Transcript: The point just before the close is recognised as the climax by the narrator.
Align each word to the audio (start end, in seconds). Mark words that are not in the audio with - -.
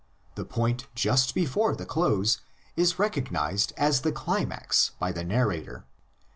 The 0.33 0.45
point 0.45 0.87
just 0.95 1.35
before 1.35 1.75
the 1.75 1.85
close 1.85 2.39
is 2.75 2.97
recognised 2.97 3.71
as 3.77 4.01
the 4.01 4.11
climax 4.11 4.93
by 4.97 5.11
the 5.11 5.23
narrator. 5.23 5.85